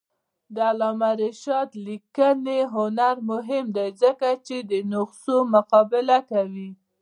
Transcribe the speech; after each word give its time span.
د 0.53 0.57
علامه 0.69 1.11
رشاد 1.23 1.69
لیکنی 1.85 2.59
هنر 2.75 3.15
مهم 3.31 3.65
دی 3.75 3.87
ځکه 4.01 4.29
چې 4.45 4.55
نسخو 4.91 5.37
مقابله 5.55 6.17
کوي. 6.31 6.69